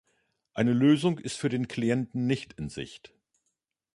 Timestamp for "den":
1.49-1.67